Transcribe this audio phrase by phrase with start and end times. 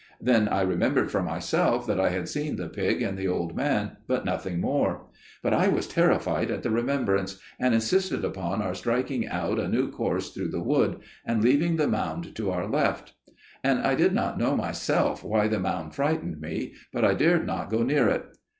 [0.19, 3.97] Then I remembered for myself that I had seen the pig and the old man,
[4.07, 5.05] but nothing more:
[5.43, 9.91] but I was terrified at the remembrance, and insisted upon our striking out a new
[9.91, 13.13] course through the wood, and leaving the mound to our left.
[13.63, 17.83] I did not know myself why the mound frightened me, but I dared not go
[17.83, 18.25] near it.